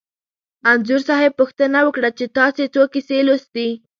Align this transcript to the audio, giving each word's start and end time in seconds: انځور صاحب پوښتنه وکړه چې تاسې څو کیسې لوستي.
انځور 0.69 1.01
صاحب 1.09 1.31
پوښتنه 1.39 1.79
وکړه 1.83 2.09
چې 2.17 2.25
تاسې 2.37 2.63
څو 2.73 2.83
کیسې 2.93 3.17
لوستي. 3.27 3.69